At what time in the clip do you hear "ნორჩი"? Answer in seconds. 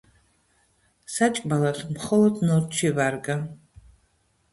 2.47-2.91